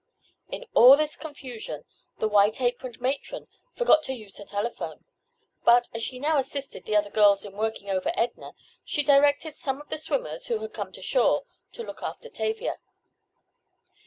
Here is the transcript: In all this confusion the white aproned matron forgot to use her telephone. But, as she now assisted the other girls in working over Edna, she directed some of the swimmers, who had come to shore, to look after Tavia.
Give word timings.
In 0.49 0.65
all 0.73 0.97
this 0.97 1.15
confusion 1.15 1.85
the 2.17 2.27
white 2.27 2.59
aproned 2.59 2.99
matron 2.99 3.47
forgot 3.75 4.01
to 4.05 4.13
use 4.15 4.39
her 4.39 4.45
telephone. 4.45 5.05
But, 5.63 5.89
as 5.93 6.01
she 6.01 6.17
now 6.17 6.39
assisted 6.39 6.85
the 6.85 6.95
other 6.95 7.11
girls 7.11 7.45
in 7.45 7.53
working 7.55 7.87
over 7.87 8.11
Edna, 8.15 8.53
she 8.83 9.03
directed 9.03 9.53
some 9.53 9.79
of 9.79 9.89
the 9.89 9.99
swimmers, 9.99 10.47
who 10.47 10.57
had 10.57 10.73
come 10.73 10.91
to 10.93 11.03
shore, 11.03 11.43
to 11.73 11.83
look 11.83 12.01
after 12.01 12.31
Tavia. 12.31 12.79